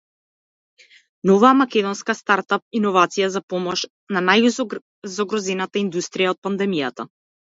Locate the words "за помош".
3.35-3.83